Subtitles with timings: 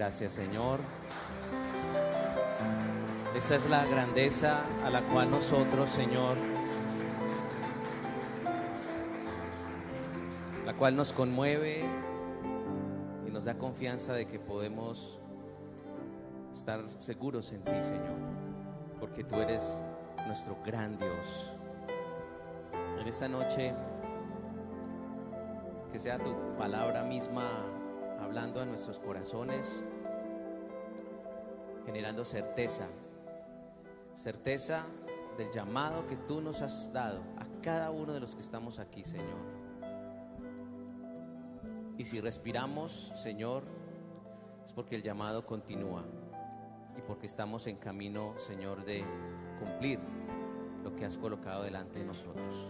[0.00, 0.80] Gracias Señor.
[3.36, 6.38] Esa es la grandeza a la cual nosotros, Señor,
[10.64, 11.84] la cual nos conmueve
[13.28, 15.20] y nos da confianza de que podemos
[16.54, 18.16] estar seguros en ti, Señor,
[19.00, 19.82] porque tú eres
[20.26, 21.52] nuestro gran Dios.
[22.98, 23.74] En esta noche,
[25.92, 27.79] que sea tu palabra misma
[28.30, 29.82] hablando a nuestros corazones,
[31.84, 32.86] generando certeza,
[34.14, 34.86] certeza
[35.36, 39.02] del llamado que tú nos has dado a cada uno de los que estamos aquí,
[39.02, 39.40] Señor.
[41.98, 43.64] Y si respiramos, Señor,
[44.64, 46.04] es porque el llamado continúa
[46.96, 49.04] y porque estamos en camino, Señor, de
[49.58, 49.98] cumplir
[50.84, 52.68] lo que has colocado delante de nosotros.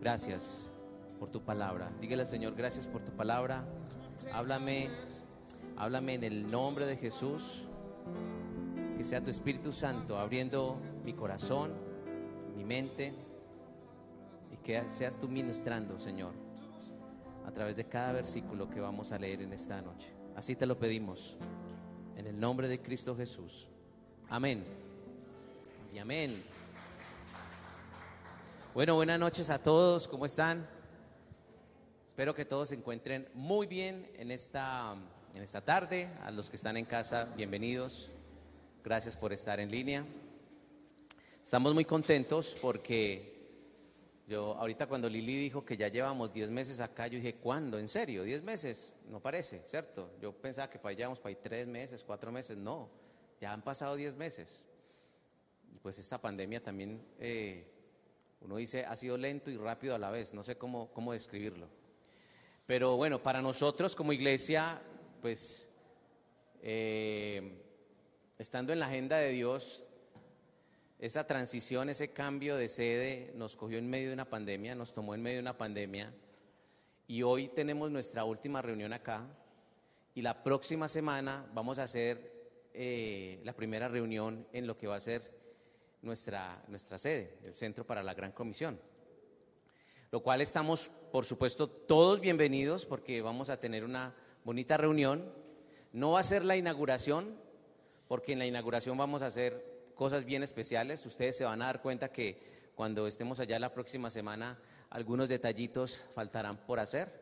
[0.00, 0.72] Gracias
[1.20, 1.92] por tu palabra.
[2.00, 3.62] Dígale al Señor, gracias por tu palabra.
[4.32, 4.88] Háblame,
[5.76, 7.64] háblame en el nombre de Jesús.
[8.96, 11.72] Que sea tu Espíritu Santo abriendo mi corazón,
[12.56, 13.12] mi mente,
[14.50, 16.32] y que seas tú ministrando, Señor,
[17.46, 20.14] a través de cada versículo que vamos a leer en esta noche.
[20.34, 21.36] Así te lo pedimos,
[22.16, 23.68] en el nombre de Cristo Jesús.
[24.30, 24.64] Amén.
[25.92, 26.42] Y amén.
[28.72, 30.75] Bueno, buenas noches a todos, ¿cómo están?
[32.16, 34.96] Espero que todos se encuentren muy bien en esta,
[35.34, 36.08] en esta tarde.
[36.24, 38.10] A los que están en casa, bienvenidos.
[38.82, 40.02] Gracias por estar en línea.
[41.44, 47.06] Estamos muy contentos porque yo ahorita cuando Lili dijo que ya llevamos 10 meses acá,
[47.06, 47.78] yo dije, ¿cuándo?
[47.78, 48.24] ¿En serio?
[48.24, 48.94] ¿10 meses?
[49.10, 50.12] No parece, ¿cierto?
[50.18, 52.56] Yo pensaba que para allá llevamos para ahí 3 meses, 4 meses.
[52.56, 52.88] No,
[53.42, 54.64] ya han pasado 10 meses.
[55.70, 57.70] Y pues esta pandemia también, eh,
[58.40, 60.32] uno dice, ha sido lento y rápido a la vez.
[60.32, 61.68] No sé cómo, cómo describirlo.
[62.66, 64.82] Pero bueno, para nosotros como iglesia,
[65.22, 65.68] pues
[66.62, 67.62] eh,
[68.38, 69.88] estando en la agenda de Dios,
[70.98, 75.14] esa transición, ese cambio de sede nos cogió en medio de una pandemia, nos tomó
[75.14, 76.12] en medio de una pandemia.
[77.06, 79.28] Y hoy tenemos nuestra última reunión acá.
[80.16, 84.96] Y la próxima semana vamos a hacer eh, la primera reunión en lo que va
[84.96, 85.30] a ser
[86.02, 88.76] nuestra, nuestra sede, el Centro para la Gran Comisión
[90.16, 95.30] lo cual estamos, por supuesto, todos bienvenidos porque vamos a tener una bonita reunión.
[95.92, 97.36] No va a ser la inauguración,
[98.08, 101.04] porque en la inauguración vamos a hacer cosas bien especiales.
[101.04, 106.06] Ustedes se van a dar cuenta que cuando estemos allá la próxima semana, algunos detallitos
[106.14, 107.12] faltarán por hacer.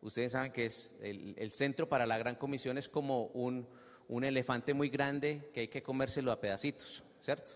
[0.00, 3.66] Ustedes saben que es el, centro para la gran comisión es como un,
[4.06, 7.54] un elefante muy grande que hay que comérselo a pedacitos, ¿cierto?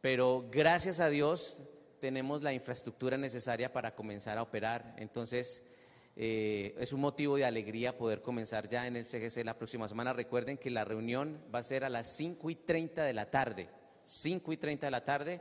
[0.00, 1.64] Pero gracias a Dios
[2.06, 4.94] tenemos la infraestructura necesaria para comenzar a operar.
[4.96, 5.64] Entonces,
[6.14, 10.12] eh, es un motivo de alegría poder comenzar ya en el CGC la próxima semana.
[10.12, 13.68] Recuerden que la reunión va a ser a las 5 y 30 de la tarde.
[14.04, 15.40] 5 y 30 de la tarde.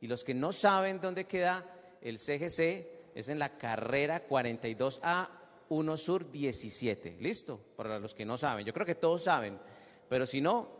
[0.00, 1.64] Y los que no saben dónde queda
[2.00, 5.28] el CGC, es en la carrera 42A
[5.68, 7.18] 1 Sur 17.
[7.20, 7.60] ¿Listo?
[7.76, 8.66] Para los que no saben.
[8.66, 9.60] Yo creo que todos saben.
[10.08, 10.70] Pero si no,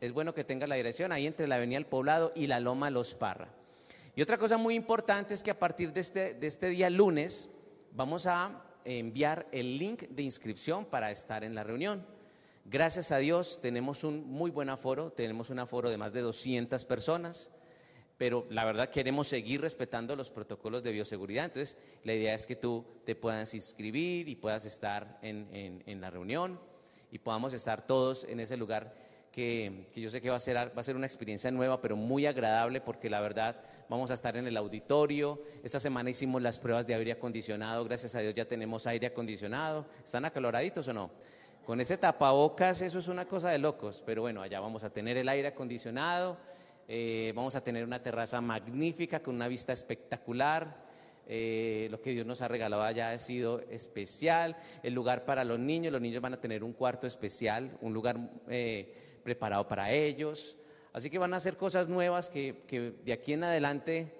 [0.00, 2.88] es bueno que tenga la dirección ahí entre la Avenida El Poblado y la Loma
[2.88, 3.60] Los Parra.
[4.14, 7.48] Y otra cosa muy importante es que a partir de este, de este día lunes
[7.92, 12.04] vamos a enviar el link de inscripción para estar en la reunión.
[12.66, 16.84] Gracias a Dios tenemos un muy buen aforo, tenemos un aforo de más de 200
[16.84, 17.50] personas,
[18.18, 21.46] pero la verdad queremos seguir respetando los protocolos de bioseguridad.
[21.46, 26.10] Entonces, la idea es que tú te puedas inscribir y puedas estar en, en la
[26.10, 26.60] reunión
[27.10, 28.94] y podamos estar todos en ese lugar
[29.32, 32.26] que, yo sé que va a, ser, va a ser una experiencia nueva, pero muy
[32.26, 33.56] agradable porque la verdad
[33.88, 35.42] vamos a estar en el auditorio.
[35.64, 39.86] Esta semana hicimos las pruebas de aire acondicionado, gracias a Dios ya tenemos aire acondicionado.
[40.04, 41.10] ¿Están acaloraditos o no?
[41.64, 45.16] Con ese tapabocas eso es una cosa de locos, pero bueno, allá vamos a tener
[45.16, 46.36] el aire acondicionado,
[46.86, 50.92] eh, vamos a tener una terraza magnífica con una vista espectacular.
[51.28, 54.56] Eh, lo que Dios nos ha regalado allá ha sido especial.
[54.82, 58.18] El lugar para los niños, los niños van a tener un cuarto especial, un lugar
[58.48, 60.56] eh, preparado para ellos.
[60.92, 64.14] Así que van a hacer cosas nuevas que, de aquí en adelante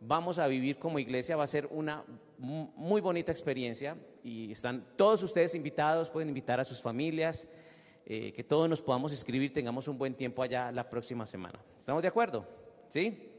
[0.00, 1.36] vamos a vivir como iglesia.
[1.36, 2.04] Va a ser una
[2.36, 7.46] muy bonita experiencia y están todos ustedes invitados, pueden invitar a sus familias,
[8.06, 11.58] eh, que todos nos podamos escribir, tengamos un buen tiempo allá la próxima semana.
[11.78, 12.46] ¿Estamos de acuerdo?
[12.88, 13.32] ¿Sí?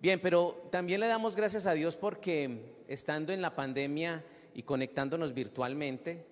[0.00, 4.24] Bien, pero también le damos gracias a Dios porque estando en la pandemia
[4.54, 6.26] y conectándonos virtualmente,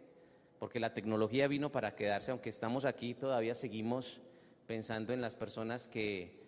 [0.58, 4.20] porque la tecnología vino para quedarse, aunque estamos aquí, todavía seguimos
[4.66, 6.38] pensando en las personas que,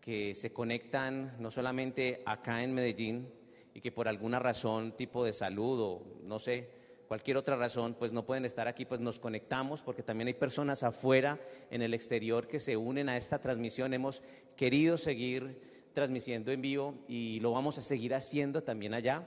[0.00, 3.28] que se conectan no solamente acá en Medellín
[3.72, 6.70] y que por alguna razón, tipo de salud o no sé,
[7.08, 10.82] cualquier otra razón, pues no pueden estar aquí, pues nos conectamos porque también hay personas
[10.82, 11.40] afuera
[11.70, 13.94] en el exterior que se unen a esta transmisión.
[13.94, 14.22] Hemos
[14.56, 15.60] querido seguir
[15.92, 19.26] transmitiendo en vivo y lo vamos a seguir haciendo también allá.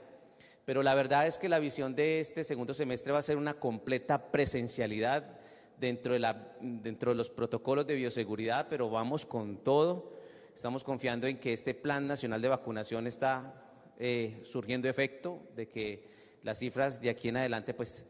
[0.68, 3.54] Pero la verdad es que la visión de este segundo semestre va a ser una
[3.54, 5.38] completa presencialidad
[5.80, 10.18] dentro de, los protocolos de bioseguridad, pero vamos con todo.
[10.54, 13.54] Estamos confiando en que este plan nacional de vacunación está
[13.98, 16.04] eh, surgiendo efecto, de que
[16.42, 18.04] las cifras de aquí en adelante pues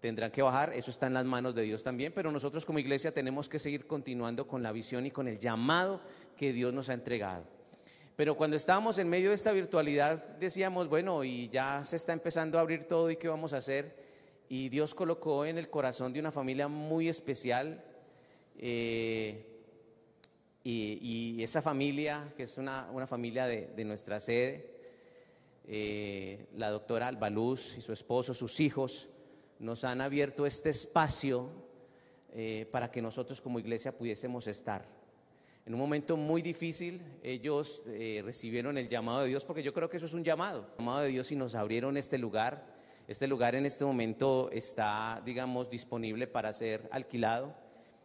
[0.00, 3.12] tendrán que bajar, eso está en las manos de Dios también, pero nosotros como iglesia
[3.12, 6.00] tenemos que seguir continuando con la visión y con el llamado
[6.38, 7.57] que Dios nos ha entregado.
[8.18, 12.58] Pero cuando estábamos en medio de esta virtualidad decíamos, bueno, y ya se está empezando
[12.58, 13.94] a abrir todo y qué vamos a hacer.
[14.48, 17.84] Y Dios colocó en el corazón de una familia muy especial
[18.58, 19.46] eh,
[20.64, 24.68] y, esa familia, que es una, familia de nuestra sede,
[25.68, 29.08] eh, la doctora Albaluz y su esposo, sus hijos,
[29.60, 31.50] nos han abierto este espacio
[32.32, 34.97] eh, para que nosotros como iglesia pudiésemos estar.
[35.68, 39.90] En un momento muy difícil, ellos eh, recibieron el llamado de Dios, porque yo creo
[39.90, 42.64] que eso es un llamado, llamado de Dios y nos abrieron este lugar.
[43.06, 47.54] Este lugar en este momento está, digamos, disponible para ser alquilado.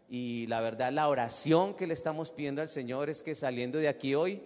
[0.10, 3.88] Y la verdad, la oración que le estamos pidiendo al Señor es que saliendo de
[3.88, 4.42] aquí hoy,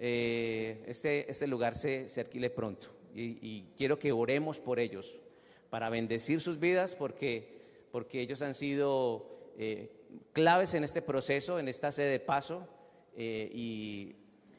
[0.00, 2.86] eh, este, este lugar se, se alquile pronto.
[3.14, 5.20] Y, quiero que oremos por ellos,
[5.68, 7.50] para bendecir sus vidas, porque,
[7.92, 9.90] porque ellos han sido eh,
[10.32, 12.68] claves en este proceso, en esta sede de paso.
[13.16, 14.16] Eh, y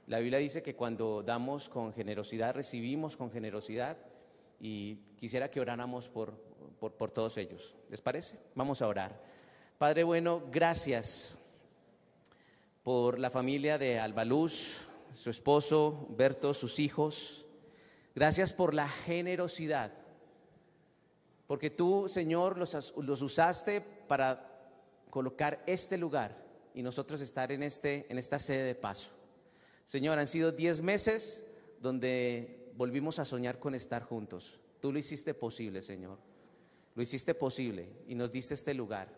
[0.08, 3.98] la Biblia dice que cuando damos con generosidad, recibimos con generosidad.
[4.60, 6.34] Y quisiera que oráramos por,
[6.80, 7.76] por, todos ellos.
[7.90, 8.40] ¿Les parece?
[8.56, 9.22] Vamos a orar.
[9.78, 11.38] Padre bueno, gracias
[12.84, 17.46] por la familia de Albaluz, su esposo, Berto, sus hijos.
[18.16, 19.94] Gracias por la generosidad,
[21.46, 24.47] porque tú, Señor, los, los usaste para
[25.10, 26.38] colocar este lugar
[26.74, 29.10] y nosotros estar en, este, en esta sede de paso.
[29.86, 31.46] Señor, han sido diez meses
[31.82, 34.60] donde volvimos a soñar con estar juntos.
[34.80, 36.20] Tú lo hiciste posible, Señor.
[36.96, 39.10] Lo hiciste posible y nos diste este lugar.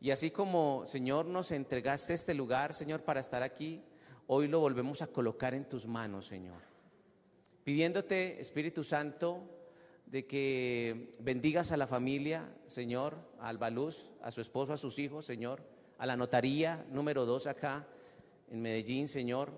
[0.00, 3.82] Y así como, Señor, nos entregaste este lugar, Señor, para estar aquí,
[4.26, 6.60] hoy lo volvemos a colocar en tus manos, Señor.
[7.64, 9.42] Pidiéndote, Espíritu Santo,
[10.06, 15.26] de que bendigas a la familia, Señor, a Albaluz, a su esposo, a sus hijos,
[15.26, 15.62] Señor,
[15.98, 17.86] a la notaría número dos acá
[18.50, 19.50] en Medellín, Señor,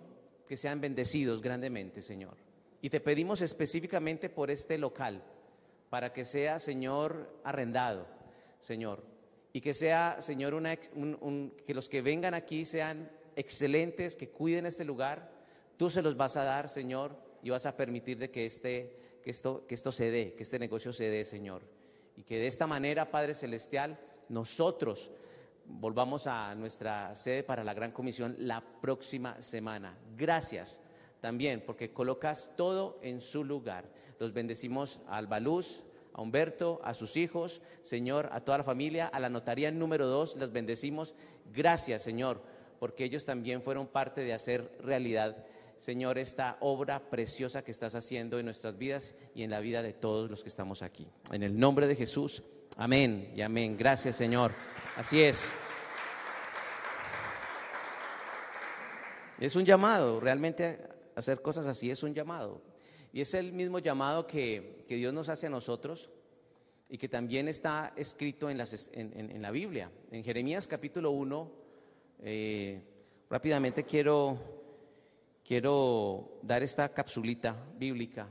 [0.46, 2.36] que sean bendecidos grandemente, Señor.
[2.80, 5.22] Y te pedimos específicamente por este local,
[5.90, 8.06] para que sea, Señor, arrendado,
[8.58, 9.02] Señor.
[9.52, 10.62] Y que sea, Señor,
[11.66, 15.30] que los que vengan aquí sean excelentes que cuiden este lugar,
[15.76, 19.30] tú se los vas a dar, Señor, y vas a permitir de que, este, que,
[19.30, 21.62] esto, que esto se dé, que este negocio se dé, Señor.
[22.16, 23.98] Y que de esta manera, Padre Celestial,
[24.28, 25.10] nosotros
[25.64, 29.96] volvamos a nuestra sede para la Gran Comisión la próxima semana.
[30.16, 30.80] Gracias
[31.20, 33.84] también porque colocas todo en su lugar.
[34.18, 39.20] Los bendecimos a Albaluz, a Humberto, a sus hijos, Señor, a toda la familia, a
[39.20, 41.14] la notaría número dos, los bendecimos.
[41.52, 42.42] Gracias, Señor
[42.78, 45.44] porque ellos también fueron parte de hacer realidad,
[45.78, 49.92] Señor, esta obra preciosa que estás haciendo en nuestras vidas y en la vida de
[49.92, 51.06] todos los que estamos aquí.
[51.32, 52.42] En el nombre de Jesús,
[52.76, 53.76] amén y amén.
[53.78, 54.52] Gracias, Señor.
[54.96, 55.52] Así es.
[59.38, 60.80] Es un llamado, realmente
[61.14, 62.60] hacer cosas así es un llamado.
[63.12, 66.10] Y es el mismo llamado que, Dios nos hace a nosotros
[66.88, 69.90] y que también está escrito en, las, en la Biblia.
[70.10, 71.52] En Jeremías capítulo 1,
[72.20, 72.82] eh,
[73.30, 74.57] rápidamente quiero,
[75.48, 78.28] quiero dar esta capsulita bíblica.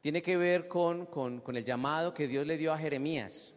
[0.00, 3.52] Tiene que ver con, con, el llamado que Dios le dio a Jeremías.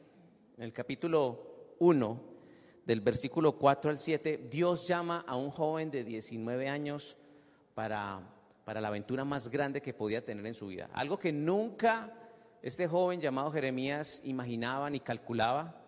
[0.57, 2.19] En el capítulo 1,
[2.83, 7.15] del versículo 4 al 7, Dios llama a un joven de 19 años
[7.75, 8.27] para,
[8.65, 10.89] para la aventura más grande que podía tener en su vida.
[10.93, 12.11] Algo que nunca
[12.63, 15.79] este joven llamado Jeremías imaginaba ni calculaba.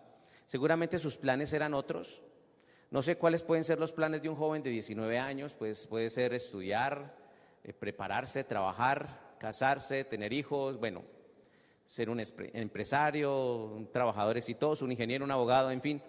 [0.46, 2.22] Seguramente sus planes eran otros.
[2.90, 6.08] No sé cuáles pueden ser los planes de un joven de 19 años, pues puede
[6.08, 7.16] ser estudiar,
[7.64, 11.02] eh, prepararse, trabajar, casarse, tener hijos, bueno,
[11.86, 16.00] ser un empresario, un trabajador exitoso, un ingeniero, un abogado, en fin.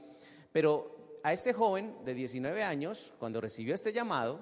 [0.51, 4.39] Pero a este joven de 19 años, cuando recibió este llamado,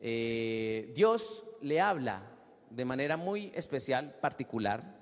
[0.00, 2.28] eh, Dios le habla
[2.70, 4.98] de manera muy especial, particular,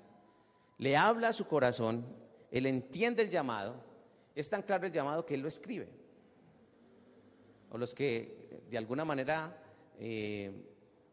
[0.77, 2.05] le habla a su corazón,
[2.51, 3.90] él entiende el llamado
[4.35, 5.87] es tan claro el llamado que él lo escribe.
[7.69, 9.57] O los que de alguna manera
[9.99, 10.51] eh,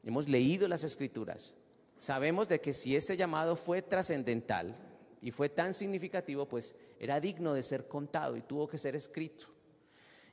[0.04, 1.54] hemos leído las escrituras,
[1.98, 4.76] sabemos de que si este llamado fue trascendental
[5.20, 9.46] y fue tan significativo, pues era digno de ser contado y tuvo que ser escrito.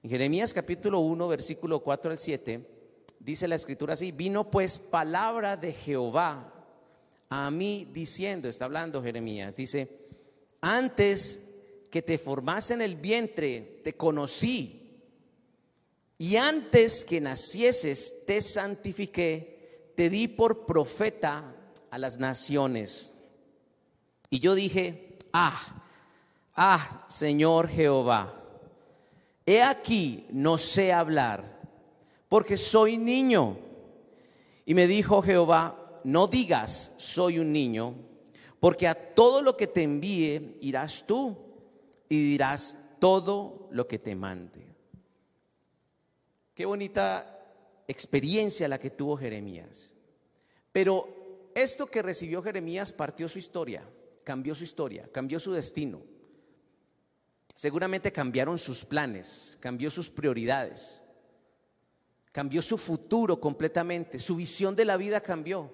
[0.04, 2.68] En Jeremías capítulo 1, versículo 4 al 7,
[3.20, 6.51] dice la escritura así, vino pues palabra de Jehová
[7.30, 9.89] a mí diciendo, está hablando Jeremías, dice,
[10.62, 11.45] antes
[11.89, 14.82] que te formase en el vientre, te conocí.
[16.18, 21.54] Y antes que nacieses, te santifiqué, te di por profeta
[21.89, 23.13] a las naciones.
[24.30, 25.84] Y yo dije, ah,
[26.56, 28.42] ah, Señor Jehová,
[29.46, 31.62] he aquí, no sé hablar,
[32.30, 33.58] porque soy niño.
[34.65, 37.94] Y me dijo Jehová, no digas, soy un niño,
[38.60, 41.45] porque a todo lo que te envíe irás tú
[42.09, 44.67] y dirás todo lo que te mande.
[46.53, 47.35] Qué bonita
[47.88, 49.93] experiencia la que tuvo Jeremías.
[50.71, 53.88] Pero esto que recibió Jeremías partió su historia,
[54.24, 56.01] cambió su historia, cambió su destino.
[57.53, 61.01] Seguramente cambiaron sus planes, cambió sus prioridades,
[62.31, 65.71] cambió su futuro completamente, su visión de la vida cambió.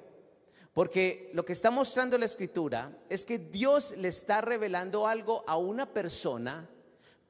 [0.74, 5.58] Porque lo que está mostrando la escritura es que Dios le está revelando algo a
[5.58, 6.70] una persona,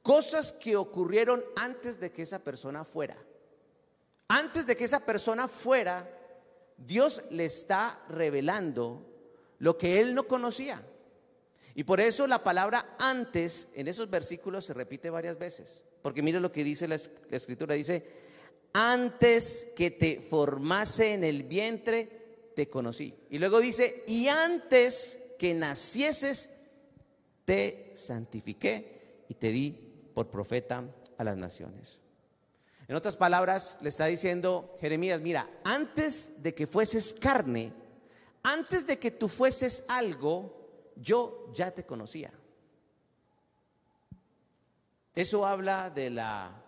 [0.04, 3.18] cosas que ocurrieron antes de que esa persona fuera.
[4.28, 6.08] Antes de que esa persona fuera,
[6.78, 9.06] Dios le está revelando
[9.60, 10.84] lo que él no conocía.
[11.74, 15.84] Y por eso la palabra antes en esos versículos se repite varias veces.
[16.02, 17.76] Porque mire lo que dice la, escritura.
[17.76, 18.04] Dice,
[18.74, 22.21] antes que te formase en el vientre,
[22.56, 23.14] te conocí.
[23.30, 26.50] Y luego dice, y antes que nacieses,
[27.46, 29.72] te santifiqué y te di
[30.14, 30.84] por profeta
[31.18, 32.00] a las naciones.
[32.88, 37.72] En otras palabras, le está diciendo Jeremías, mira, antes de que fueses carne,
[38.44, 42.32] antes de que tú fueses algo, yo ya te conocía.
[45.16, 46.64] Eso habla de la,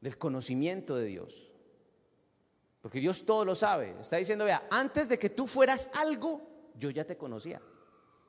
[0.00, 1.49] del conocimiento de Dios.
[2.80, 3.94] Porque Dios todo lo sabe.
[4.00, 6.42] Está diciendo, vea, antes de que tú fueras algo,
[6.74, 7.60] yo ya te conocía.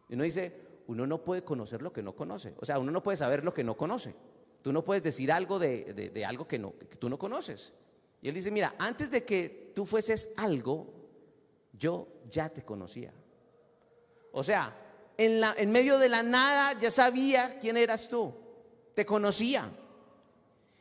[0.09, 0.53] Y uno dice,
[0.87, 2.53] uno no puede conocer lo que no conoce.
[2.59, 4.13] O sea, uno no puede saber lo que no conoce.
[4.61, 7.73] Tú no puedes decir algo de, algo que, no, que tú no conoces.
[8.21, 10.93] Y él dice, mira, antes de que tú fueses algo,
[11.73, 13.13] yo ya te conocía.
[14.33, 14.75] O sea,
[15.17, 18.33] en, la, en medio de la nada ya sabía quién eras tú.
[18.93, 19.71] Te conocía.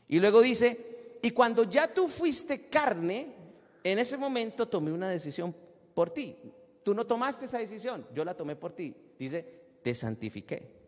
[0.08, 3.39] Y luego dice, y cuando ya tú fuiste carne,
[3.84, 5.54] en ese momento tomé una decisión
[5.94, 6.36] por ti.
[6.82, 8.94] Tú no tomaste esa decisión, yo la tomé por ti.
[9.18, 10.80] Dice, te santifiqué.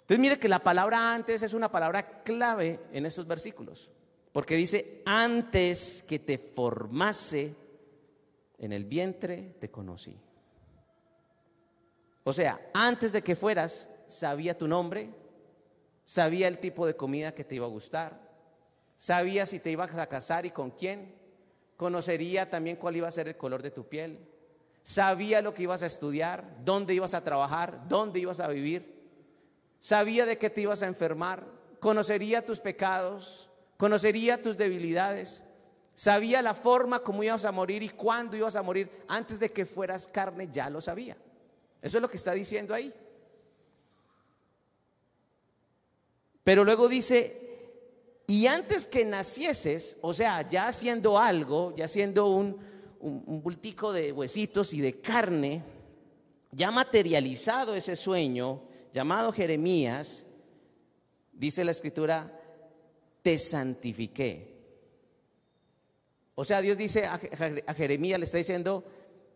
[0.00, 3.90] Entonces mire que la palabra antes es una palabra clave en estos versículos,
[4.32, 7.54] porque dice, antes que te formase
[8.58, 10.18] en el vientre, te conocí.
[12.24, 15.10] O sea, antes de que fueras, sabía tu nombre,
[16.04, 18.20] sabía el tipo de comida que te iba a gustar,
[18.96, 21.21] sabía si te ibas a casar y con quién,
[21.82, 24.20] conocería también cuál iba a ser el color de tu piel,
[24.84, 29.02] sabía lo que ibas a estudiar, dónde ibas a trabajar, dónde ibas a vivir,
[29.80, 31.44] sabía de qué te ibas a enfermar,
[31.80, 35.42] conocería tus pecados, conocería tus debilidades,
[35.92, 39.66] sabía la forma como ibas a morir y cuándo ibas a morir, antes de que
[39.66, 41.16] fueras carne ya lo sabía.
[41.82, 42.94] Eso es lo que está diciendo ahí.
[46.44, 47.41] Pero luego dice,
[48.26, 52.56] y antes que nacieses, o sea, ya haciendo algo, ya haciendo un,
[53.00, 55.62] un, bultico de huesitos y de carne,
[56.52, 58.62] ya materializado ese sueño,
[58.92, 60.26] llamado Jeremías,
[61.32, 62.40] dice la escritura,
[63.22, 64.52] te santifiqué.
[66.34, 67.18] O sea, Dios dice a
[67.74, 68.84] Jeremías, le está diciendo,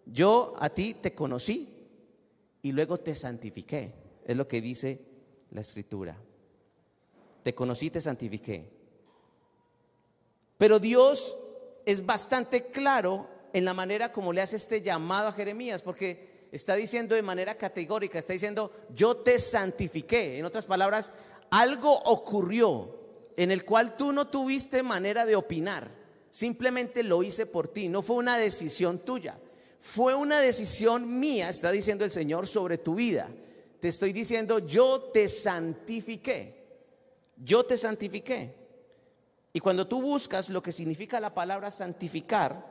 [0.06, 1.68] yo a ti te conocí
[2.62, 3.92] y luego te santifiqué.
[4.24, 5.00] Es lo que dice
[5.50, 6.16] la escritura.
[7.42, 8.75] Te conocí, te santifiqué.
[10.58, 11.36] Pero Dios
[11.84, 16.74] es bastante claro en la manera como le hace este llamado a Jeremías, porque está
[16.74, 20.38] diciendo de manera categórica, está diciendo, yo te santifiqué.
[20.38, 21.12] En otras palabras,
[21.50, 22.96] algo ocurrió
[23.36, 25.90] en el cual tú no tuviste manera de opinar,
[26.30, 29.38] simplemente lo hice por ti, no fue una decisión tuya,
[29.78, 33.30] fue una decisión mía, está diciendo el Señor, sobre tu vida.
[33.80, 36.64] Te estoy diciendo, yo te santifiqué,
[37.36, 38.65] yo te santifiqué.
[39.56, 42.62] Y cuando tú buscas lo que significa la palabra santificar,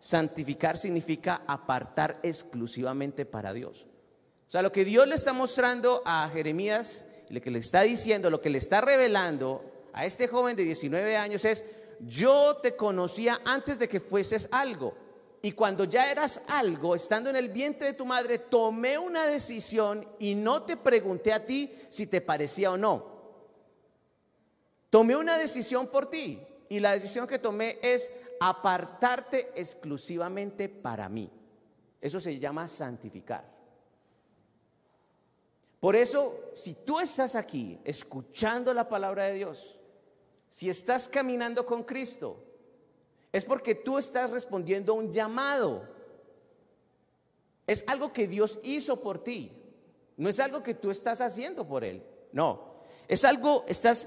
[0.00, 3.86] santificar significa apartar exclusivamente para Dios.
[4.48, 8.28] O sea, lo que Dios le está mostrando a Jeremías, lo que le está diciendo,
[8.28, 11.64] lo que le está revelando a este joven de 19 años es,
[12.00, 14.94] yo te conocía antes de que fueses algo.
[15.42, 20.08] Y cuando ya eras algo, estando en el vientre de tu madre, tomé una decisión
[20.18, 23.11] y no te pregunté a ti si te parecía o no.
[24.92, 31.30] Tomé una decisión por ti y la decisión que tomé es apartarte exclusivamente para mí.
[31.98, 33.42] Eso se llama santificar.
[35.80, 39.78] Por eso, si tú estás aquí escuchando la palabra de Dios,
[40.50, 42.44] si estás caminando con Cristo,
[43.32, 45.88] es porque tú estás respondiendo a un llamado.
[47.66, 49.52] Es algo que Dios hizo por ti.
[50.18, 52.02] No es algo que tú estás haciendo por Él.
[52.30, 52.74] No.
[53.08, 54.06] Es algo, estás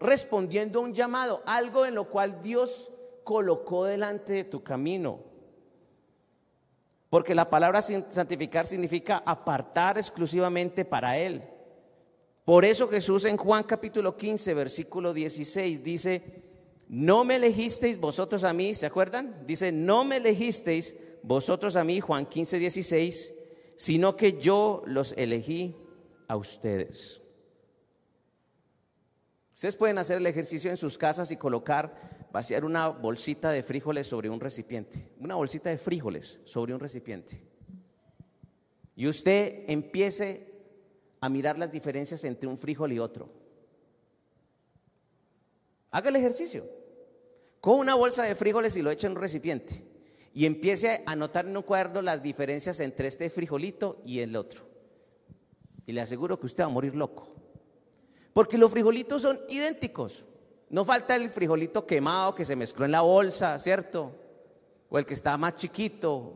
[0.00, 2.90] respondiendo a un llamado, algo en lo cual Dios
[3.24, 5.20] colocó delante de tu camino.
[7.08, 11.42] Porque la palabra santificar significa apartar exclusivamente para Él.
[12.44, 16.42] Por eso Jesús en Juan capítulo 15, versículo 16 dice,
[16.88, 19.46] no me elegisteis vosotros a mí, ¿se acuerdan?
[19.46, 23.32] Dice, no me elegisteis vosotros a mí, Juan 15, 16,
[23.76, 25.74] sino que yo los elegí
[26.28, 27.22] a ustedes.
[29.54, 34.06] Ustedes pueden hacer el ejercicio en sus casas y colocar vaciar una bolsita de frijoles
[34.08, 37.40] sobre un recipiente, una bolsita de frijoles sobre un recipiente.
[38.96, 40.52] Y usted empiece
[41.20, 43.30] a mirar las diferencias entre un frijol y otro.
[45.90, 46.68] Haga el ejercicio.
[47.60, 49.82] Con una bolsa de frijoles y lo eche en un recipiente.
[50.34, 54.66] Y empiece a notar en un cuaderno las diferencias entre este frijolito y el otro.
[55.86, 57.33] Y le aseguro que usted va a morir loco.
[58.34, 60.26] Porque los frijolitos son idénticos.
[60.68, 64.12] No falta el frijolito quemado que se mezcló en la bolsa, ¿cierto?
[64.90, 66.32] O el que está más chiquito,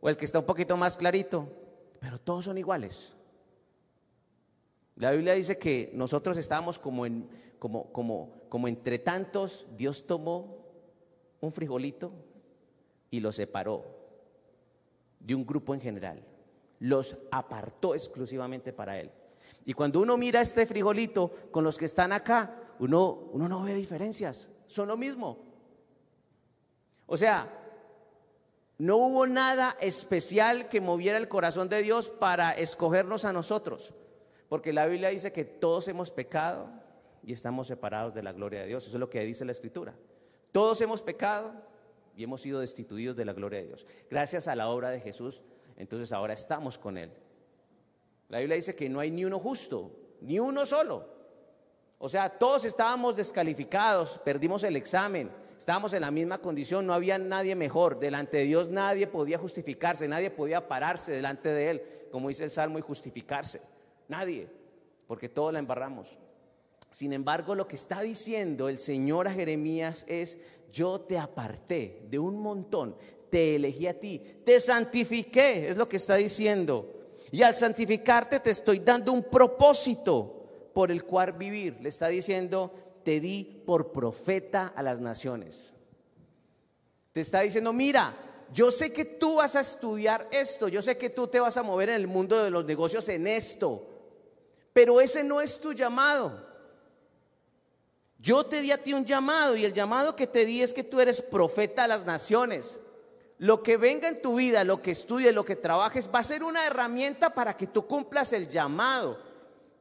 [0.00, 1.46] o el que está un poquito más clarito,
[2.00, 3.14] pero todos son iguales.
[4.96, 10.66] La Biblia dice que nosotros estábamos como, en, como, como, entre tantos, Dios tomó
[11.40, 12.10] un frijolito
[13.10, 13.84] y lo separó
[15.20, 16.24] de un grupo en general.
[16.80, 19.10] Los apartó exclusivamente para Él.
[19.68, 24.48] Y cuando uno mira este frijolito con los que están acá, uno, no ve diferencias,
[24.66, 25.44] son lo mismo.
[27.04, 27.52] O sea,
[28.78, 33.92] no hubo nada especial que moviera el corazón de Dios para escogernos a nosotros,
[34.48, 36.70] porque la Biblia dice que todos hemos pecado
[37.22, 38.86] y estamos separados de la gloria de Dios.
[38.86, 39.94] Eso es lo que dice la Escritura.
[40.50, 41.52] Todos hemos pecado
[42.16, 43.86] y hemos sido destituidos de la gloria de Dios.
[44.10, 45.42] Gracias a la obra de Jesús,
[45.76, 47.12] entonces ahora estamos con Él.
[48.28, 51.06] La Biblia dice que no hay ni uno justo, ni uno solo.
[51.98, 57.18] O sea, todos estábamos descalificados, perdimos el examen, estábamos en la misma condición, no había
[57.18, 57.98] nadie mejor.
[57.98, 62.50] Delante de Dios nadie podía justificarse, nadie podía pararse delante de Él, como dice el
[62.50, 63.60] Salmo, y justificarse.
[64.06, 64.48] Nadie,
[65.06, 66.18] porque todos la embarramos.
[66.90, 70.38] Sin embargo, lo que está diciendo el Señor a Jeremías es,
[70.70, 72.96] yo te aparté de un montón,
[73.30, 76.97] te elegí a ti, te santifiqué, es lo que está diciendo.
[77.30, 81.78] Y al santificarte te estoy dando un propósito por el cual vivir.
[81.80, 82.72] Le está diciendo,
[83.04, 85.72] te di por profeta a las naciones.
[87.12, 88.16] Te está diciendo, mira,
[88.52, 91.62] yo sé que tú vas a estudiar esto, yo sé que tú te vas a
[91.62, 93.86] mover en el mundo de los negocios en esto,
[94.72, 96.46] pero ese no es tu llamado.
[98.18, 100.82] Yo te di a ti un llamado y el llamado que te di es que
[100.82, 102.80] tú eres profeta a las naciones.
[103.38, 106.42] Lo que venga en tu vida, lo que estudies, lo que trabajes, va a ser
[106.42, 109.18] una herramienta para que tú cumplas el llamado.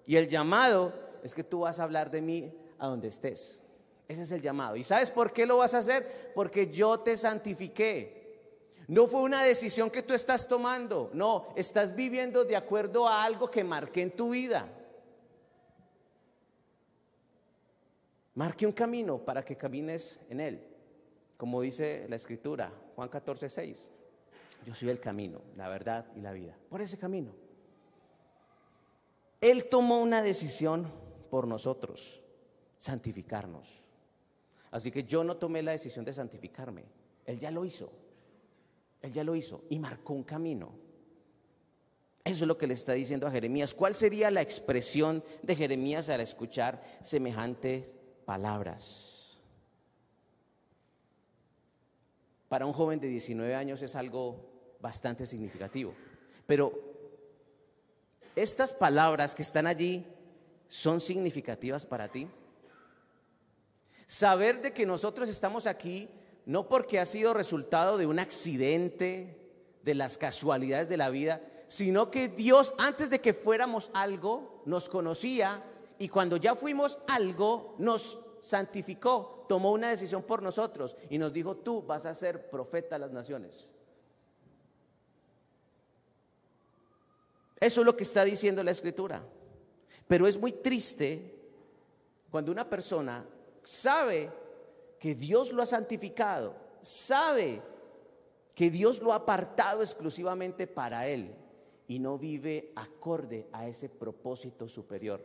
[0.05, 0.93] Y el llamado
[1.23, 3.63] es que tú vas a hablar de mí a donde estés.
[4.07, 4.75] Ese es el llamado.
[4.75, 6.31] ¿Y sabes por qué lo vas a hacer?
[6.35, 8.17] Porque yo te santifiqué.
[8.87, 11.09] No fue una decisión que tú estás tomando.
[11.13, 14.69] No, estás viviendo de acuerdo a algo que marqué en tu vida.
[18.35, 20.76] Marque un camino para que camines en él.
[21.37, 23.89] Como dice la escritura, Juan 14, 6.
[24.65, 26.57] Yo soy el camino, la verdad y la vida.
[26.69, 27.31] Por ese camino.
[29.39, 30.91] Él tomó una decisión
[31.29, 32.21] por nosotros,
[32.77, 33.85] santificarnos.
[34.71, 36.83] Así que yo no tomé la decisión de santificarme,
[37.25, 37.91] Él ya lo hizo.
[39.01, 40.71] Él ya lo hizo y marcó un camino.
[42.23, 43.73] Eso es lo que le está diciendo a Jeremías.
[43.73, 47.95] ¿Cuál sería la expresión de Jeremías al escuchar semejantes
[48.25, 49.16] palabras?
[52.49, 55.93] Para un joven de 19 años es algo bastante significativo.
[56.45, 56.71] Pero
[58.35, 60.05] estas palabras que están allí
[60.67, 62.27] son significativas para ti.
[64.05, 66.09] Saber de que nosotros estamos aquí
[66.45, 69.37] no porque ha sido resultado de un accidente,
[69.83, 74.87] de las casualidades de la vida, sino que Dios antes de que fuéramos algo nos
[74.87, 75.63] conocía
[75.97, 81.57] y cuando ya fuimos algo nos santificó, tomó una decisión por nosotros y nos dijo,
[81.57, 83.69] tú vas a ser profeta a las naciones.
[87.59, 89.21] Eso es lo que está diciendo la escritura.
[90.07, 91.35] Pero es muy triste
[92.31, 93.25] cuando una persona
[93.63, 94.31] sabe
[94.97, 97.61] que Dios lo ha santificado, sabe
[98.55, 101.35] que Dios lo ha apartado exclusivamente para él
[101.87, 105.21] y no vive acorde a ese propósito superior.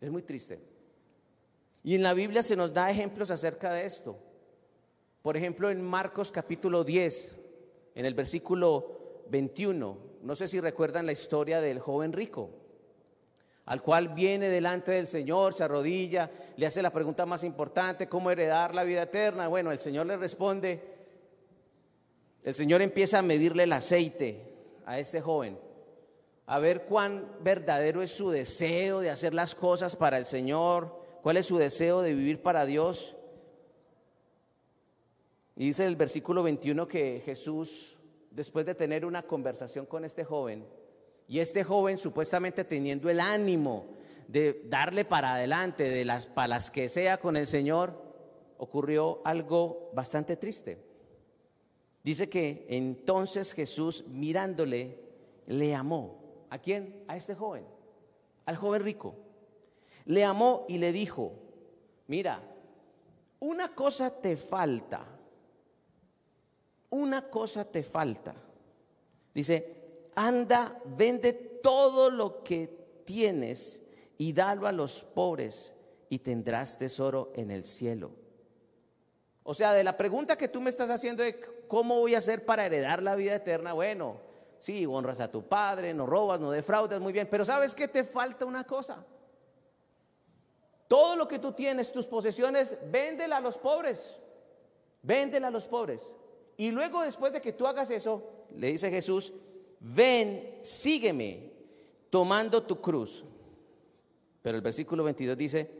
[0.00, 0.69] Es muy triste.
[1.82, 4.18] Y en la Biblia se nos da ejemplos acerca de esto.
[5.22, 7.38] Por ejemplo, en Marcos capítulo 10,
[7.94, 12.50] en el versículo 21, no sé si recuerdan la historia del joven rico,
[13.66, 18.30] al cual viene delante del Señor, se arrodilla, le hace la pregunta más importante, ¿cómo
[18.30, 19.48] heredar la vida eterna?
[19.48, 20.82] Bueno, el Señor le responde,
[22.42, 24.42] el Señor empieza a medirle el aceite
[24.86, 25.58] a este joven,
[26.46, 31.36] a ver cuán verdadero es su deseo de hacer las cosas para el Señor, cuál
[31.36, 33.16] es su deseo de vivir para Dios.
[35.56, 37.98] Y dice el versículo 21 que Jesús,
[38.30, 40.64] después de tener una conversación con este joven,
[41.28, 43.86] y este joven supuestamente teniendo el ánimo
[44.26, 48.00] de darle para adelante, de las palas que sea con el Señor,
[48.58, 50.78] ocurrió algo bastante triste.
[52.02, 54.98] Dice que entonces Jesús mirándole
[55.46, 56.46] le amó.
[56.50, 57.04] ¿A quién?
[57.06, 57.64] A este joven,
[58.46, 59.14] al joven rico.
[60.06, 61.32] Le amó y le dijo,
[62.06, 62.42] mira,
[63.40, 65.04] una cosa te falta,
[66.90, 68.34] una cosa te falta.
[69.32, 73.82] Dice, anda, vende todo lo que tienes
[74.18, 75.74] y dalo a los pobres
[76.08, 78.10] y tendrás tesoro en el cielo.
[79.42, 82.44] O sea, de la pregunta que tú me estás haciendo de cómo voy a hacer
[82.44, 84.20] para heredar la vida eterna, bueno,
[84.58, 88.04] sí, honras a tu padre, no robas, no defraudas, muy bien, pero ¿sabes que te
[88.04, 89.04] falta una cosa?
[90.90, 94.16] Todo lo que tú tienes, tus posesiones, véndela a los pobres.
[95.02, 96.12] Véndela a los pobres.
[96.56, 98.24] Y luego después de que tú hagas eso,
[98.56, 99.32] le dice Jesús,
[99.78, 101.52] ven, sígueme,
[102.10, 103.24] tomando tu cruz.
[104.42, 105.70] Pero el versículo 22 dice,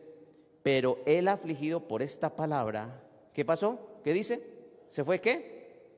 [0.63, 3.03] pero él afligido por esta palabra,
[3.35, 3.81] ¿qué pasó?
[4.05, 4.41] ¿Qué dice?
[4.91, 5.89] ¿Se fue qué?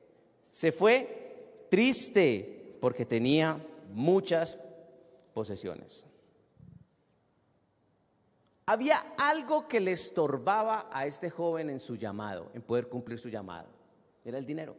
[0.49, 4.57] Se fue triste porque tenía muchas
[5.35, 6.03] posesiones.
[8.65, 13.29] Había algo que le estorbaba a este joven en su llamado, en poder cumplir su
[13.29, 13.67] llamado.
[14.23, 14.75] Era el dinero.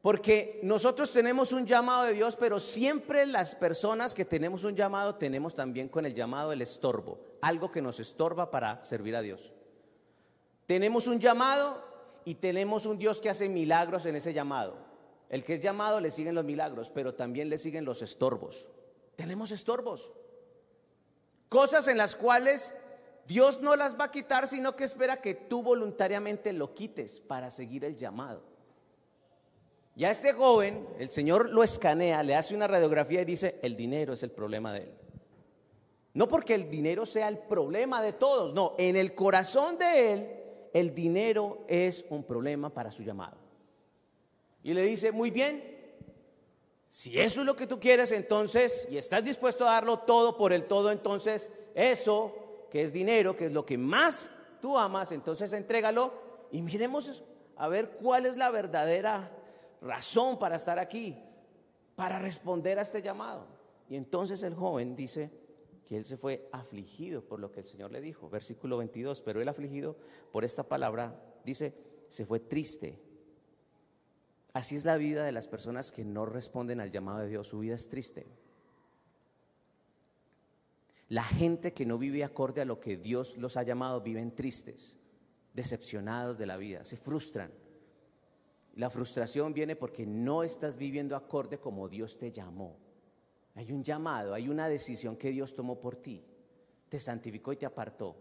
[0.00, 5.16] Porque nosotros tenemos un llamado de Dios, pero siempre las personas que tenemos un llamado
[5.16, 9.52] tenemos también con el llamado el estorbo, algo que nos estorba para servir a Dios.
[10.64, 11.82] Tenemos un llamado
[12.24, 14.76] y tenemos un Dios que hace milagros en ese llamado.
[15.28, 18.70] El que es llamado le siguen los milagros, pero también le siguen los estorbos.
[19.16, 20.12] Tenemos estorbos.
[21.48, 22.74] Cosas en las cuales
[23.26, 27.50] Dios no las va a quitar, sino que espera que tú voluntariamente lo quites para
[27.50, 28.42] seguir el llamado.
[29.96, 33.76] Y a este joven, el Señor lo escanea, le hace una radiografía y dice, el
[33.76, 34.94] dinero es el problema de él.
[36.14, 40.30] No porque el dinero sea el problema de todos, no, en el corazón de él,
[40.72, 43.36] el dinero es un problema para su llamado.
[44.62, 45.77] Y le dice, muy bien,
[46.88, 50.52] si eso es lo que tú quieres, entonces, y estás dispuesto a darlo todo por
[50.52, 55.52] el todo, entonces, eso que es dinero, que es lo que más tú amas, entonces
[55.52, 56.12] entrégalo
[56.50, 57.22] y miremos
[57.56, 59.30] a ver cuál es la verdadera
[59.80, 61.16] razón para estar aquí,
[61.94, 63.46] para responder a este llamado.
[63.88, 65.30] Y entonces el joven dice
[65.84, 69.40] que él se fue afligido por lo que el Señor le dijo, versículo 22, pero
[69.40, 69.96] él afligido
[70.30, 71.74] por esta palabra, dice,
[72.08, 72.98] se fue triste.
[74.58, 77.60] Así es la vida de las personas que no responden al llamado de Dios, su
[77.60, 78.26] vida es triste.
[81.10, 84.98] La gente que no vive acorde a lo que Dios los ha llamado viven tristes,
[85.54, 87.52] decepcionados de la vida, se frustran.
[88.74, 92.80] La frustración viene porque no estás viviendo acorde como Dios te llamó.
[93.54, 96.24] Hay un llamado, hay una decisión que Dios tomó por ti.
[96.88, 98.16] Te santificó y te apartó.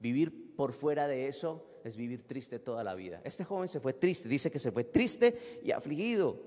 [0.00, 3.20] Vivir por fuera de eso es vivir triste toda la vida.
[3.24, 6.38] Este joven se fue triste, dice que se fue triste y afligido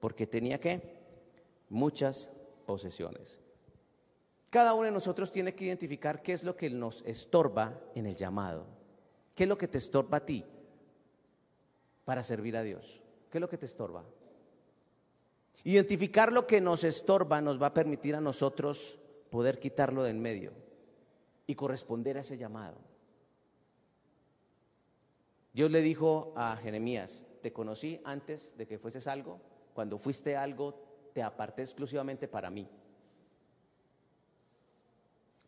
[0.00, 0.80] porque tenía que
[1.68, 2.30] muchas
[2.66, 3.38] posesiones.
[4.50, 8.16] Cada uno de nosotros tiene que identificar qué es lo que nos estorba en el
[8.16, 8.66] llamado.
[9.34, 10.44] ¿Qué es lo que te estorba a ti?
[12.10, 13.00] para servir a Dios?
[13.30, 14.04] ¿Qué es lo que te estorba?
[15.62, 18.98] Identificar lo que nos estorba nos va a permitir a nosotros
[19.30, 20.52] poder quitarlo de en medio
[21.46, 22.78] y corresponder a ese llamado.
[25.52, 29.40] Dios le dijo a Jeremías, te conocí antes de que fueses algo,
[29.74, 32.68] cuando fuiste algo te aparté exclusivamente para mí,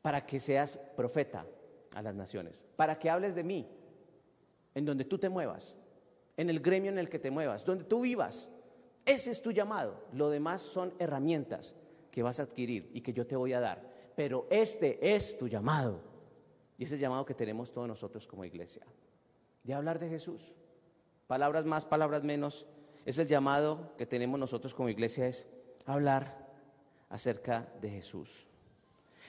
[0.00, 1.46] para que seas profeta
[1.94, 3.68] a las naciones, para que hables de mí,
[4.74, 5.76] en donde tú te muevas
[6.36, 8.48] en el gremio en el que te muevas, donde tú vivas.
[9.04, 10.04] Ese es tu llamado.
[10.12, 11.74] Lo demás son herramientas
[12.10, 13.82] que vas a adquirir y que yo te voy a dar.
[14.14, 16.00] Pero este es tu llamado.
[16.78, 18.82] Y ese llamado que tenemos todos nosotros como iglesia.
[19.64, 20.56] De hablar de Jesús.
[21.26, 22.66] Palabras más, palabras menos.
[23.04, 25.48] Es el llamado que tenemos nosotros como iglesia, es
[25.86, 26.48] hablar
[27.08, 28.48] acerca de Jesús.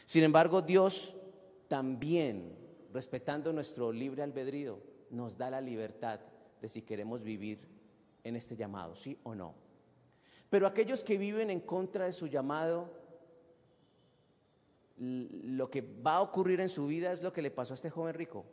[0.05, 1.15] Sin embargo, Dios
[1.67, 2.55] también,
[2.93, 6.19] respetando nuestro libre albedrío, nos da la libertad
[6.61, 7.67] de si queremos vivir
[8.23, 9.55] en este llamado, sí o no.
[10.49, 12.89] Pero aquellos que viven en contra de su llamado,
[14.97, 17.89] lo que va a ocurrir en su vida es lo que le pasó a este
[17.89, 18.45] joven rico,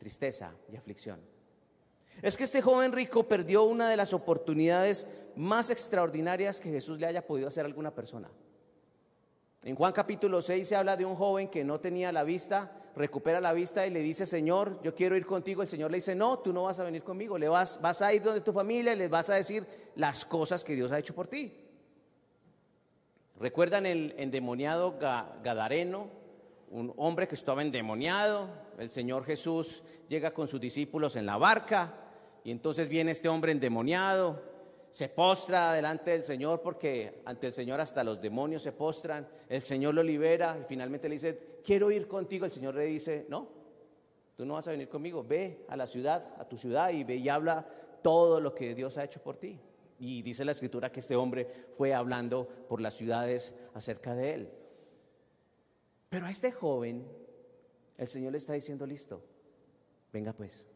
[0.00, 1.20] tristeza y aflicción.
[2.22, 7.06] Es que este joven rico perdió una de las oportunidades más extraordinarias que Jesús le
[7.06, 8.28] haya podido hacer a alguna persona.
[9.62, 13.42] En Juan capítulo 6 se habla de un joven que no tenía la vista, recupera
[13.42, 15.62] la vista y le dice, Señor, yo quiero ir contigo.
[15.62, 18.12] El Señor le dice, no, tú no vas a venir conmigo, le vas, vas a
[18.12, 21.14] ir donde tu familia y les vas a decir las cosas que Dios ha hecho
[21.14, 21.52] por ti.
[23.38, 26.19] ¿Recuerdan el endemoniado Gadareno?
[26.70, 28.48] Un hombre que estaba endemoniado.
[28.78, 31.94] El Señor Jesús llega con sus discípulos en la barca
[32.42, 34.50] y entonces viene este hombre endemoniado
[34.90, 39.62] se postra delante del Señor porque ante el Señor hasta los demonios se postran, el
[39.62, 43.48] Señor lo libera y finalmente le dice, quiero ir contigo, el Señor le dice, no,
[44.36, 47.16] tú no vas a venir conmigo, ve a la ciudad, a tu ciudad y ve
[47.16, 47.66] y habla
[48.02, 49.58] todo lo que Dios ha hecho por ti.
[50.00, 54.50] Y dice la escritura que este hombre fue hablando por las ciudades acerca de él.
[56.10, 57.06] Pero a este joven
[57.96, 59.22] el Señor le está diciendo, listo,
[60.12, 60.66] venga pues,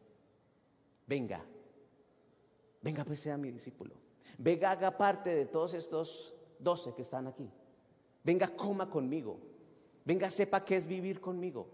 [1.07, 1.44] venga,
[2.81, 3.94] venga pues sea mi discípulo.
[4.38, 7.51] Venga, haga parte de todos estos doce que están aquí.
[8.23, 9.38] Venga, coma conmigo.
[10.05, 11.68] Venga, sepa qué es vivir conmigo.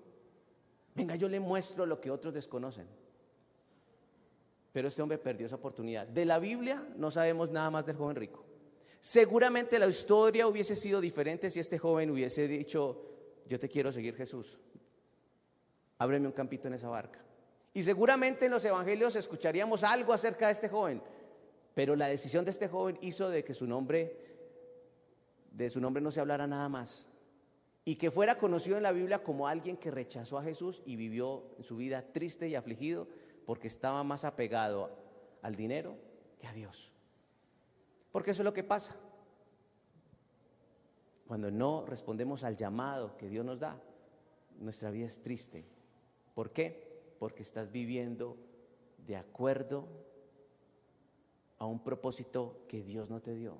[0.94, 2.86] Venga, yo le muestro lo que otros desconocen.
[4.72, 6.06] Pero este hombre perdió esa oportunidad.
[6.06, 8.44] De la Biblia no sabemos nada más del joven rico.
[9.00, 13.09] Seguramente la historia hubiese sido diferente si este joven hubiese dicho,
[13.50, 14.60] yo te quiero seguir Jesús.
[15.98, 17.18] Ábreme un campito en esa barca.
[17.74, 21.02] Y seguramente en los evangelios escucharíamos algo acerca de este joven.
[21.74, 24.16] Pero la decisión de este joven hizo de que su nombre,
[25.50, 27.08] de su nombre no se hablara nada más.
[27.84, 31.42] Y que fuera conocido en la Biblia como alguien que rechazó a Jesús y vivió
[31.60, 33.08] su vida triste y afligido
[33.46, 34.96] porque estaba más apegado
[35.42, 35.96] al dinero
[36.38, 36.92] que a Dios.
[38.12, 38.94] Porque eso es lo que pasa.
[41.30, 43.80] Cuando no respondemos al llamado que Dios nos da,
[44.58, 45.64] nuestra vida es triste.
[46.34, 47.14] ¿Por qué?
[47.20, 48.36] Porque estás viviendo
[49.06, 49.86] de acuerdo
[51.58, 53.58] a un propósito que Dios no te dio,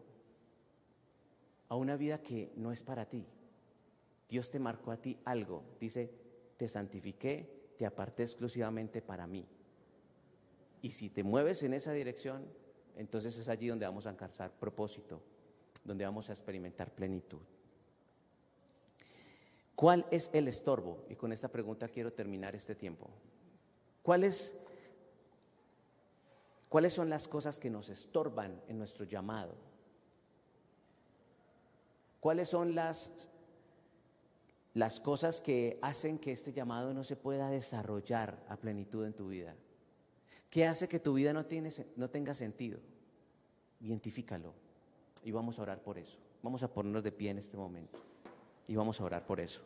[1.68, 3.24] a una vida que no es para ti.
[4.28, 6.10] Dios te marcó a ti algo, dice,
[6.56, 9.46] te santifiqué, te aparté exclusivamente para mí.
[10.82, 12.48] Y si te mueves en esa dirección,
[12.96, 15.22] entonces es allí donde vamos a alcanzar propósito,
[15.84, 17.38] donde vamos a experimentar plenitud.
[19.80, 21.06] ¿Cuál es el estorbo?
[21.08, 23.08] Y con esta pregunta quiero terminar este tiempo.
[24.02, 24.54] ¿Cuál es
[26.68, 29.54] ¿Cuáles son las cosas que nos estorban en nuestro llamado?
[32.20, 33.30] ¿Cuáles son las,
[34.74, 39.28] las cosas que hacen que este llamado no se pueda desarrollar a plenitud en tu
[39.28, 39.56] vida?
[40.50, 42.80] ¿Qué hace que tu vida no, tiene, no tenga sentido?
[43.80, 44.52] Identifícalo
[45.24, 46.18] y vamos a orar por eso.
[46.42, 48.10] Vamos a ponernos de pie en este momento
[48.70, 49.62] y vamos a orar por eso.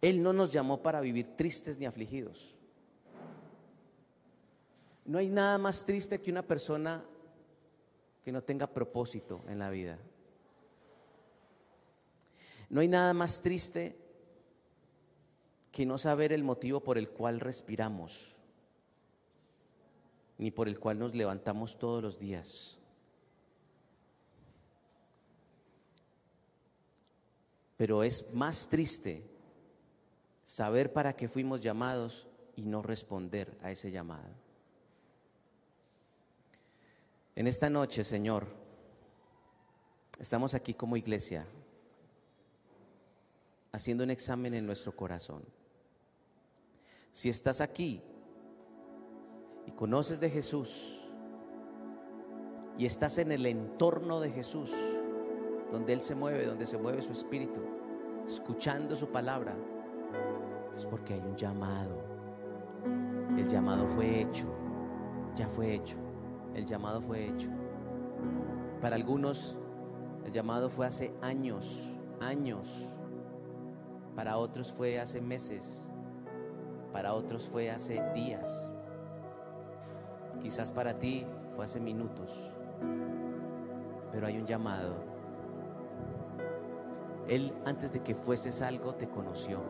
[0.00, 2.56] Él no nos llamó para vivir tristes ni afligidos.
[5.04, 7.04] No hay nada más triste que una persona
[8.24, 9.98] que no tenga propósito en la vida.
[12.70, 13.98] No hay nada más triste
[15.72, 18.34] que no saber el motivo por el cual respiramos,
[20.38, 22.80] ni por el cual nos levantamos todos los días.
[27.76, 29.22] Pero es más triste
[30.44, 34.30] saber para qué fuimos llamados y no responder a ese llamado.
[37.34, 38.46] En esta noche, Señor,
[40.18, 41.46] estamos aquí como iglesia
[43.72, 45.42] haciendo un examen en nuestro corazón.
[47.12, 48.02] Si estás aquí
[49.66, 50.98] y conoces de Jesús
[52.78, 54.72] y estás en el entorno de Jesús,
[55.72, 57.60] donde Él se mueve, donde se mueve su espíritu,
[58.24, 59.54] escuchando su palabra,
[60.76, 62.04] es porque hay un llamado.
[63.36, 64.46] El llamado fue hecho,
[65.34, 65.96] ya fue hecho
[66.56, 67.50] el llamado fue hecho.
[68.80, 69.58] Para algunos
[70.24, 72.94] el llamado fue hace años, años.
[74.14, 75.86] Para otros fue hace meses.
[76.92, 78.70] Para otros fue hace días.
[80.40, 82.54] Quizás para ti fue hace minutos,
[84.10, 84.94] pero hay un llamado.
[87.28, 89.60] Él antes de que fueses algo te conoció.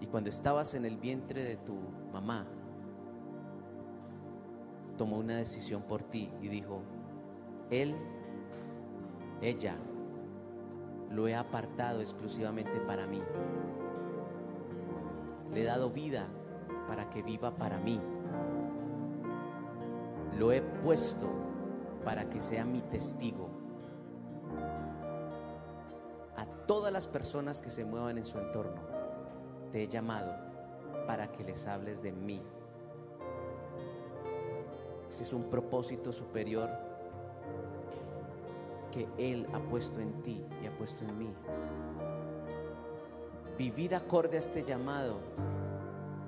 [0.00, 1.76] Y cuando estabas en el vientre de tu
[2.12, 2.46] mamá,
[4.96, 6.82] tomó una decisión por ti y dijo,
[7.70, 7.94] Él,
[9.40, 9.76] ella,
[11.10, 13.22] lo he apartado exclusivamente para mí.
[15.52, 16.26] Le he dado vida
[16.88, 18.00] para que viva para mí.
[20.38, 21.30] Lo he puesto
[22.04, 23.48] para que sea mi testigo.
[26.36, 28.82] A todas las personas que se muevan en su entorno,
[29.72, 30.32] te he llamado
[31.06, 32.42] para que les hables de mí.
[35.08, 36.70] Ese es un propósito superior
[38.90, 41.34] que Él ha puesto en ti y ha puesto en mí.
[43.58, 45.18] Vivir acorde a este llamado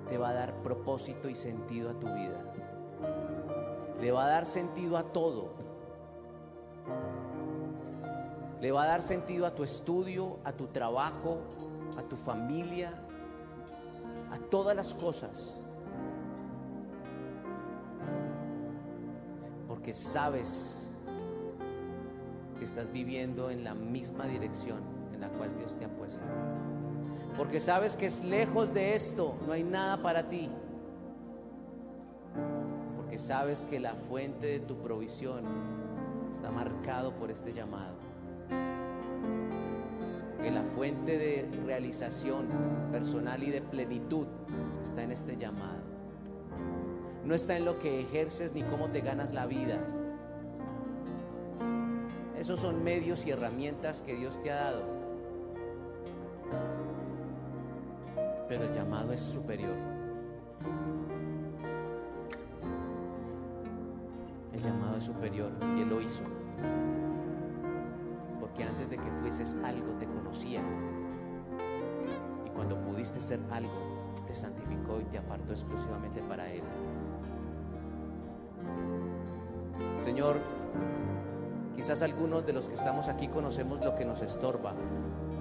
[0.09, 2.41] te va a dar propósito y sentido a tu vida.
[3.99, 5.66] Le va a dar sentido a todo.
[8.61, 11.39] Le va a dar sentido a tu estudio, a tu trabajo,
[11.97, 12.93] a tu familia,
[14.31, 15.59] a todas las cosas.
[19.67, 20.87] Porque sabes
[22.57, 24.79] que estás viviendo en la misma dirección
[25.13, 26.25] en la cual Dios te ha puesto.
[27.35, 30.49] Porque sabes que es lejos de esto, no hay nada para ti.
[32.95, 35.43] Porque sabes que la fuente de tu provisión
[36.31, 38.06] está marcado por este llamado.
[40.77, 42.47] Fuente de realización
[42.91, 44.27] personal y de plenitud
[44.81, 45.81] está en este llamado.
[47.25, 49.77] No está en lo que ejerces ni cómo te ganas la vida.
[52.39, 54.97] Esos son medios y herramientas que Dios te ha dado
[58.47, 59.75] pero el llamado es superior.
[64.53, 66.23] El llamado es superior y Él lo hizo.
[68.57, 70.61] Porque antes de que fueses algo te conocía.
[72.43, 73.69] Y cuando pudiste ser algo,
[74.25, 76.63] te santificó y te apartó exclusivamente para Él.
[80.03, 80.37] Señor,
[81.75, 84.73] quizás algunos de los que estamos aquí conocemos lo que nos estorba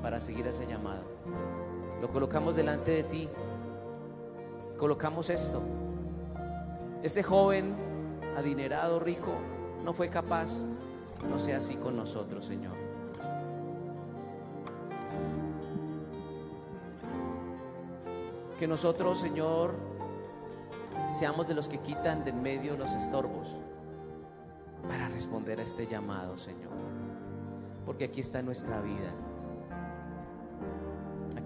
[0.02, 1.04] para seguir ese llamado.
[2.02, 3.28] Lo colocamos delante de ti.
[4.76, 5.62] Colocamos esto.
[7.02, 7.74] Ese joven
[8.36, 9.32] adinerado, rico,
[9.82, 10.60] no fue capaz.
[11.30, 12.85] No sea así con nosotros, Señor.
[18.58, 19.74] Que nosotros, Señor,
[21.12, 23.58] seamos de los que quitan de en medio los estorbos
[24.88, 26.72] para responder a este llamado, Señor.
[27.84, 29.12] Porque aquí está nuestra vida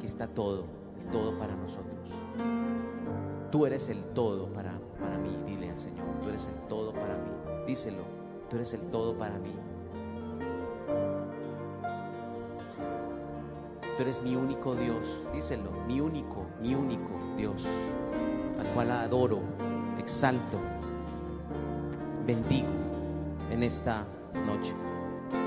[0.01, 0.65] aquí está todo,
[0.99, 2.09] el todo para nosotros.
[3.53, 7.19] Tú eres el todo para, para mí, dile al Señor, tú eres el todo para
[7.19, 7.29] mí.
[7.67, 8.03] Díselo,
[8.49, 9.53] tú eres el todo para mí.
[14.01, 17.67] Tú eres mi único Dios, díselo, mi único, mi único Dios,
[18.59, 19.41] al cual adoro,
[19.99, 20.57] exalto,
[22.27, 22.71] bendigo
[23.51, 24.07] en esta
[24.47, 24.73] noche.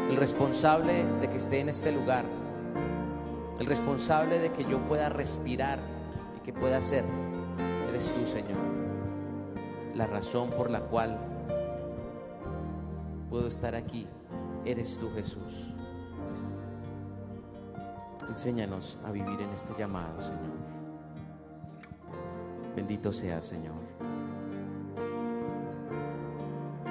[0.08, 2.26] El responsable de que esté en este lugar
[3.60, 5.80] el responsable de que yo pueda respirar
[6.38, 7.06] y que pueda ser,
[7.90, 8.60] eres tú, Señor.
[9.96, 11.18] La razón por la cual
[13.32, 14.06] puedo estar aquí,
[14.64, 15.73] eres tú, Jesús.
[18.34, 20.58] Enséñanos a vivir en este llamado, Señor.
[22.76, 23.76] Bendito sea, Señor.